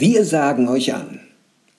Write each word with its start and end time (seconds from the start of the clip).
Wir 0.00 0.24
sagen 0.24 0.68
euch 0.68 0.94
an. 0.94 1.20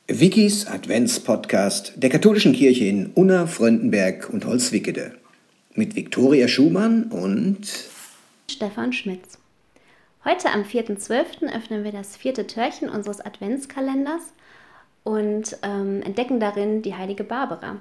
Wikis 0.07 0.67
Adventspodcast 0.67 1.93
der 1.97 2.09
katholischen 2.09 2.53
Kirche 2.53 2.85
in 2.85 3.07
Unna, 3.13 3.47
Fröndenberg 3.47 4.29
und 4.29 4.45
Holzwickede. 4.45 5.13
Mit 5.73 5.95
Viktoria 5.95 6.47
Schumann 6.47 7.03
und 7.11 7.67
Stefan 8.49 8.93
Schmitz. 8.93 9.38
Heute 10.25 10.51
am 10.51 10.63
4.12. 10.63 11.55
öffnen 11.55 11.85
wir 11.85 11.93
das 11.93 12.17
vierte 12.17 12.45
Türchen 12.45 12.89
unseres 12.89 13.21
Adventskalenders 13.21 14.33
und 15.05 15.57
ähm, 15.63 16.01
entdecken 16.01 16.41
darin 16.41 16.81
die 16.81 16.93
heilige 16.93 17.23
Barbara. 17.23 17.77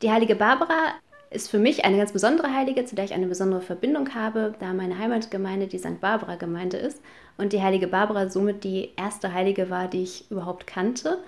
Die 0.00 0.08
heilige 0.08 0.36
Barbara 0.36 0.94
ist 1.30 1.50
für 1.50 1.58
mich 1.58 1.84
eine 1.84 1.96
ganz 1.96 2.12
besondere 2.12 2.54
Heilige, 2.54 2.84
zu 2.84 2.94
der 2.94 3.04
ich 3.04 3.14
eine 3.14 3.26
besondere 3.26 3.62
Verbindung 3.62 4.14
habe, 4.14 4.54
da 4.60 4.72
meine 4.72 4.96
Heimatgemeinde 4.96 5.66
die 5.66 5.78
St. 5.78 6.00
Barbara-Gemeinde 6.00 6.76
ist 6.76 7.02
und 7.36 7.52
die 7.52 7.62
heilige 7.62 7.88
Barbara 7.88 8.28
somit 8.28 8.62
die 8.62 8.90
erste 8.96 9.32
Heilige 9.32 9.68
war, 9.68 9.88
die 9.88 10.04
ich 10.04 10.30
überhaupt 10.30 10.68
kannte 10.68 11.18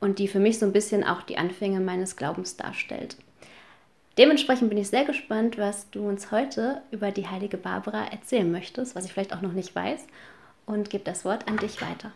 und 0.00 0.18
die 0.18 0.28
für 0.28 0.38
mich 0.38 0.58
so 0.58 0.66
ein 0.66 0.72
bisschen 0.72 1.02
auch 1.02 1.22
die 1.22 1.38
Anfänge 1.38 1.80
meines 1.80 2.16
Glaubens 2.16 2.58
darstellt. 2.58 3.16
Dementsprechend 4.16 4.68
bin 4.68 4.78
ich 4.78 4.88
sehr 4.88 5.04
gespannt, 5.04 5.58
was 5.58 5.90
du 5.90 6.06
uns 6.06 6.30
heute 6.30 6.82
über 6.92 7.10
die 7.10 7.26
heilige 7.26 7.56
Barbara 7.56 8.06
erzählen 8.12 8.50
möchtest, 8.50 8.94
was 8.94 9.04
ich 9.04 9.12
vielleicht 9.12 9.34
auch 9.34 9.42
noch 9.42 9.52
nicht 9.52 9.74
weiß, 9.74 10.06
und 10.66 10.88
gebe 10.88 11.04
das 11.04 11.24
Wort 11.24 11.48
an 11.48 11.56
dich 11.56 11.82
weiter. 11.82 12.12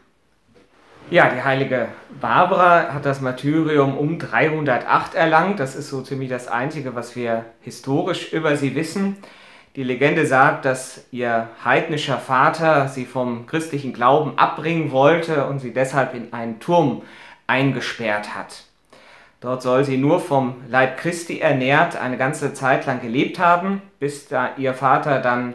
Ja, 1.11 1.30
die 1.30 1.43
heilige 1.43 1.88
Barbara 2.21 2.93
hat 2.93 3.07
das 3.07 3.21
Martyrium 3.21 3.96
um 3.96 4.19
308 4.19 5.15
erlangt. 5.15 5.59
Das 5.59 5.74
ist 5.74 5.88
so 5.88 6.02
ziemlich 6.02 6.29
das 6.29 6.49
Einzige, 6.49 6.95
was 6.95 7.16
wir 7.16 7.46
historisch 7.63 8.32
über 8.32 8.57
sie 8.57 8.74
wissen. 8.74 9.16
Die 9.74 9.82
Legende 9.82 10.26
sagt, 10.26 10.66
dass 10.66 11.07
ihr 11.10 11.49
heidnischer 11.65 12.19
Vater 12.19 12.88
sie 12.88 13.07
vom 13.07 13.46
christlichen 13.46 13.93
Glauben 13.93 14.38
abbringen 14.38 14.93
wollte 14.93 15.46
und 15.46 15.60
sie 15.60 15.73
deshalb 15.73 16.15
in 16.15 16.32
einen 16.32 16.60
Turm 16.60 17.02
eingesperrt 17.46 18.35
hat. 18.35 18.68
Dort 19.41 19.63
soll 19.63 19.85
sie 19.85 19.99
nur 19.99 20.21
vom 20.21 20.57
Leib 20.69 20.99
Christi 20.99 21.39
ernährt 21.39 21.97
eine 21.97 22.17
ganze 22.17 22.55
Zeit 22.55 22.87
lang 22.87 23.01
gelebt 23.01 23.39
haben, 23.39 23.83
bis 24.01 24.27
da 24.27 24.51
ihr 24.57 24.75
Vater 24.75 25.21
dann 25.21 25.55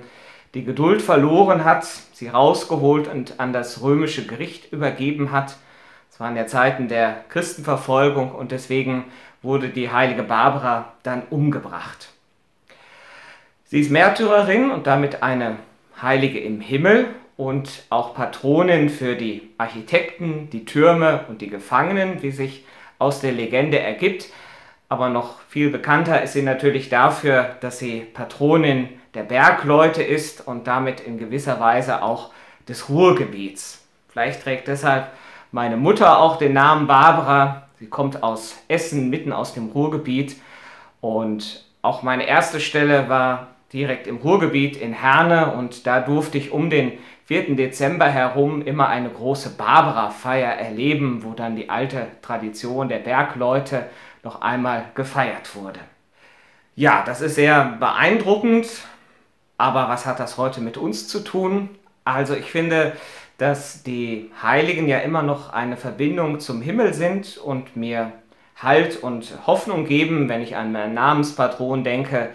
die 0.53 0.63
Geduld 0.63 1.01
verloren 1.01 1.65
hat, 1.65 1.85
sie 2.13 2.29
rausgeholt 2.29 3.07
und 3.07 3.39
an 3.39 3.51
das 3.51 3.81
römische 3.81 4.25
Gericht 4.25 4.71
übergeben 4.71 5.31
hat. 5.31 5.57
Es 6.09 6.19
waren 6.19 6.37
ja 6.37 6.47
Zeiten 6.47 6.87
der 6.87 7.25
Christenverfolgung 7.29 8.31
und 8.31 8.51
deswegen 8.51 9.05
wurde 9.41 9.69
die 9.69 9.91
heilige 9.91 10.23
Barbara 10.23 10.93
dann 11.03 11.23
umgebracht. 11.29 12.09
Sie 13.65 13.81
ist 13.81 13.91
Märtyrerin 13.91 14.71
und 14.71 14.87
damit 14.87 15.23
eine 15.23 15.57
Heilige 16.01 16.39
im 16.39 16.61
Himmel 16.61 17.07
und 17.35 17.83
auch 17.89 18.13
Patronin 18.13 18.89
für 18.89 19.15
die 19.15 19.49
Architekten, 19.57 20.49
die 20.51 20.65
Türme 20.65 21.25
und 21.27 21.41
die 21.41 21.49
Gefangenen, 21.49 22.21
wie 22.21 22.31
sich 22.31 22.63
aus 23.03 23.19
der 23.19 23.33
Legende 23.33 23.79
ergibt. 23.79 24.29
Aber 24.89 25.09
noch 25.09 25.41
viel 25.49 25.69
bekannter 25.69 26.21
ist 26.21 26.33
sie 26.33 26.41
natürlich 26.41 26.89
dafür, 26.89 27.55
dass 27.61 27.79
sie 27.79 28.01
Patronin 28.01 28.89
der 29.13 29.23
Bergleute 29.23 30.01
ist 30.01 30.47
und 30.47 30.67
damit 30.67 30.99
in 30.99 31.17
gewisser 31.17 31.59
Weise 31.59 32.01
auch 32.01 32.31
des 32.67 32.89
Ruhrgebiets. 32.89 33.85
Vielleicht 34.09 34.43
trägt 34.43 34.67
deshalb 34.67 35.07
meine 35.51 35.77
Mutter 35.77 36.19
auch 36.19 36.37
den 36.37 36.53
Namen 36.53 36.87
Barbara. 36.87 37.67
Sie 37.79 37.87
kommt 37.87 38.23
aus 38.23 38.55
Essen, 38.67 39.09
mitten 39.09 39.33
aus 39.33 39.53
dem 39.53 39.69
Ruhrgebiet. 39.69 40.37
Und 41.01 41.65
auch 41.81 42.01
meine 42.01 42.27
erste 42.27 42.59
Stelle 42.59 43.09
war 43.09 43.47
direkt 43.73 44.07
im 44.07 44.17
Ruhrgebiet 44.17 44.77
in 44.77 44.93
Herne 44.93 45.53
und 45.53 45.85
da 45.87 45.99
durfte 45.99 46.37
ich 46.37 46.51
um 46.51 46.69
den 46.69 46.93
4. 47.25 47.55
Dezember 47.55 48.07
herum 48.07 48.61
immer 48.61 48.87
eine 48.87 49.09
große 49.09 49.51
Barbara-Feier 49.57 50.51
erleben, 50.51 51.23
wo 51.23 51.33
dann 51.33 51.55
die 51.55 51.69
alte 51.69 52.07
Tradition 52.21 52.89
der 52.89 52.99
Bergleute 52.99 53.85
noch 54.23 54.41
einmal 54.41 54.85
gefeiert 54.93 55.55
wurde. 55.55 55.79
Ja, 56.75 57.03
das 57.05 57.21
ist 57.21 57.35
sehr 57.35 57.77
beeindruckend 57.79 58.67
aber 59.57 59.87
was 59.87 60.05
hat 60.05 60.19
das 60.19 60.37
heute 60.37 60.61
mit 60.61 60.77
uns 60.77 61.07
zu 61.07 61.19
tun? 61.21 61.69
Also 62.03 62.35
ich 62.35 62.51
finde, 62.51 62.93
dass 63.37 63.83
die 63.83 64.29
Heiligen 64.41 64.87
ja 64.87 64.99
immer 64.99 65.23
noch 65.23 65.53
eine 65.53 65.77
Verbindung 65.77 66.39
zum 66.39 66.61
Himmel 66.61 66.93
sind 66.93 67.37
und 67.37 67.75
mir 67.75 68.11
Halt 68.55 69.01
und 69.01 69.33
Hoffnung 69.47 69.85
geben, 69.85 70.29
wenn 70.29 70.41
ich 70.41 70.55
an 70.55 70.71
meinen 70.71 70.93
Namenspatron 70.93 71.83
denke 71.83 72.29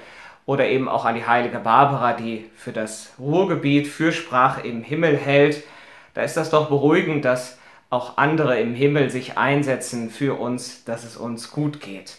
oder 0.49 0.67
eben 0.67 0.89
auch 0.89 1.05
an 1.05 1.15
die 1.15 1.27
heilige 1.27 1.59
Barbara, 1.59 2.15
die 2.15 2.47
für 2.57 2.73
das 2.73 3.13
Ruhrgebiet 3.19 3.87
Fürsprache 3.87 4.67
im 4.67 4.83
Himmel 4.83 5.15
hält. 5.15 5.63
Da 6.15 6.23
ist 6.23 6.39
das 6.39 6.49
doch 6.49 6.71
beruhigend, 6.71 7.27
dass 7.27 7.59
auch 7.91 8.17
andere 8.17 8.59
im 8.59 8.75
Himmel 8.75 9.11
sich 9.11 9.37
einsetzen 9.37 10.09
für 10.09 10.41
uns, 10.41 10.85
dass 10.85 11.05
es 11.05 11.19
uns 11.19 11.51
gut 11.51 11.83
geht. 11.83 12.17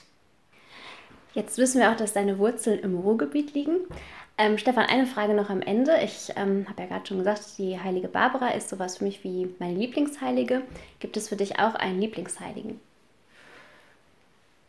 Jetzt 1.33 1.57
wissen 1.57 1.81
wir 1.81 1.89
auch, 1.89 1.95
dass 1.95 2.13
deine 2.13 2.37
Wurzeln 2.37 2.77
im 2.81 2.99
Ruhrgebiet 2.99 3.55
liegen. 3.55 3.77
Ähm, 4.37 4.59
Stefan, 4.59 4.85
eine 4.85 5.07
Frage 5.07 5.33
noch 5.33 5.49
am 5.49 5.63
Ende. 5.63 5.93
Ich 6.03 6.31
ähm, 6.35 6.67
habe 6.69 6.83
ja 6.83 6.87
gerade 6.87 7.07
schon 7.07 7.17
gesagt, 7.17 7.57
die 7.57 7.79
heilige 7.79 8.09
Barbara 8.09 8.49
ist 8.49 8.69
sowas 8.69 8.97
für 8.97 9.05
mich 9.05 9.23
wie 9.23 9.55
meine 9.57 9.73
Lieblingsheilige. 9.73 10.61
Gibt 10.99 11.17
es 11.17 11.29
für 11.29 11.35
dich 11.35 11.57
auch 11.57 11.73
einen 11.73 11.99
Lieblingsheiligen? 11.99 12.79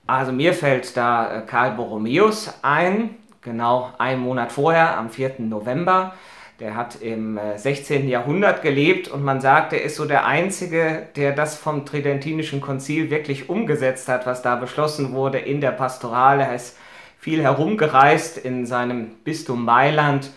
Also 0.06 0.32
mir 0.32 0.54
fällt 0.54 0.97
da 0.97 1.41
äh, 1.41 1.43
Karl 1.43 1.72
Borromäus 1.72 2.54
ein, 2.62 3.16
genau 3.42 3.92
einen 3.98 4.20
Monat 4.20 4.52
vorher, 4.52 4.96
am 4.96 5.10
4. 5.10 5.34
November. 5.38 6.14
Der 6.60 6.76
hat 6.76 7.00
im 7.00 7.40
16. 7.56 8.04
Äh, 8.04 8.10
Jahrhundert 8.10 8.60
gelebt 8.60 9.08
und 9.08 9.24
man 9.24 9.40
sagt, 9.40 9.72
er 9.72 9.82
ist 9.82 9.96
so 9.96 10.04
der 10.04 10.26
Einzige, 10.26 11.08
der 11.16 11.32
das 11.32 11.56
vom 11.56 11.86
Tridentinischen 11.86 12.60
Konzil 12.60 13.10
wirklich 13.10 13.48
umgesetzt 13.48 14.08
hat, 14.08 14.26
was 14.26 14.42
da 14.42 14.56
beschlossen 14.56 15.12
wurde 15.14 15.38
in 15.38 15.62
der 15.62 15.70
Pastorale. 15.70 16.42
Er 16.42 16.54
ist 16.54 16.76
viel 17.18 17.42
herumgereist 17.42 18.36
in 18.36 18.66
seinem 18.66 19.10
Bistum 19.24 19.64
Mailand 19.64 20.30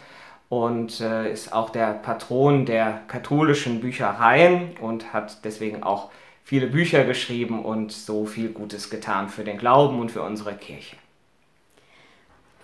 und 0.47 1.01
äh, 1.01 1.29
ist 1.31 1.51
auch 1.51 1.71
der 1.71 1.93
Patron 1.93 2.65
der 2.65 3.01
katholischen 3.07 3.81
Büchereien 3.81 4.77
und 4.79 5.11
hat 5.11 5.43
deswegen 5.43 5.83
auch 5.83 6.09
viele 6.43 6.67
Bücher 6.67 7.03
geschrieben 7.03 7.65
und 7.65 7.91
so 7.91 8.25
viel 8.25 8.49
Gutes 8.49 8.89
getan 8.89 9.27
für 9.27 9.43
den 9.43 9.57
Glauben 9.57 9.99
und 9.99 10.11
für 10.11 10.21
unsere 10.21 10.53
Kirche. 10.53 10.95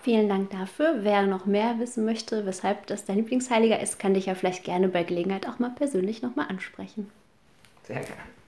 Vielen 0.02 0.30
Dank 0.30 0.50
dafür. 0.52 1.00
Wer 1.02 1.24
noch 1.24 1.46
mehr 1.46 1.78
wissen 1.80 2.06
möchte, 2.06 2.46
weshalb 2.46 2.88
das 2.88 3.06
dein 3.06 3.18
Lieblingsheiliger 3.18 3.80
ist, 3.80 4.00
kann 4.00 4.14
dich 4.14 4.28
ja 4.28 4.36
vielleicht 4.36 4.64
gerne 4.64 4.88
bei 4.88 5.04
Gelegenheit 5.04 5.48
auch 5.48 5.60
mal 5.60 5.72
persönlich 5.72 6.22
nochmal 6.22 6.48
ansprechen. 6.48 7.12
Sehr 7.84 8.00
gerne. 8.00 8.39